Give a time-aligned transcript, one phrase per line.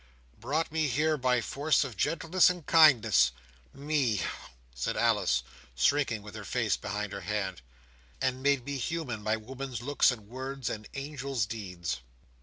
[0.39, 3.31] "Brought me here, by force of gentleness and kindness.
[3.71, 4.19] Me!"
[4.73, 5.43] said Alice,
[5.75, 7.61] shrinking with her face behind her hand,
[8.19, 11.99] "and made me human by woman's looks and words, and angel's deeds!"